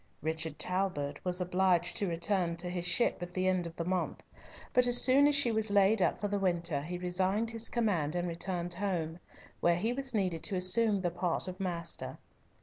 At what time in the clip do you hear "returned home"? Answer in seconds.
8.27-9.19